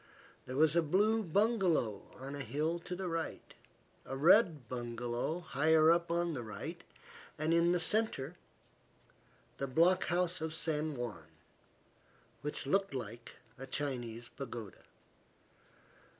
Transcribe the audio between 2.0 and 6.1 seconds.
on a hill to the right, a red bungalow higher up